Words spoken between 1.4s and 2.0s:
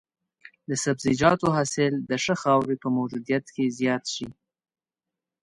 حاصل